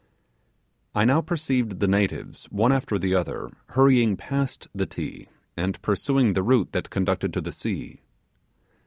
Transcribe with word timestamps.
I 0.95 1.05
now 1.05 1.21
perceived 1.21 1.79
the 1.79 1.87
natives 1.87 2.45
one 2.45 2.71
after 2.71 2.97
the 2.97 3.13
other 3.13 3.51
hurrying 3.67 4.17
past 4.17 4.67
the 4.73 4.87
Ti 4.87 5.29
and 5.55 5.79
pursuing 5.83 6.33
the 6.33 6.41
route 6.41 6.71
that 6.71 6.89
conducted 6.89 7.31
to 7.35 7.41
the 7.41 7.51
sea. 7.51 8.01